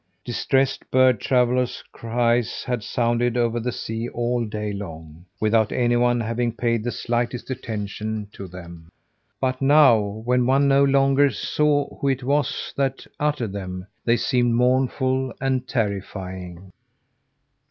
[0.25, 6.53] Distressed bird travellers' cries had sounded over the sea all day long, without anyone having
[6.53, 8.89] paid the slightest attention to them;
[9.39, 14.55] but now, when one no longer saw who it was that uttered them, they seemed
[14.55, 16.71] mournful and terrifying.